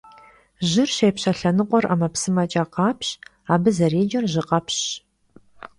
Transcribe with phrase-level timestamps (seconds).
[0.69, 3.07] Jır şêpşe lhenıkhuer 'emepsımeç'e khapş,
[3.53, 4.81] abı zerêcer jjıkhepşş.